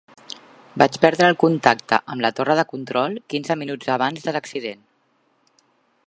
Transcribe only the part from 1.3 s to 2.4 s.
el contacte amb la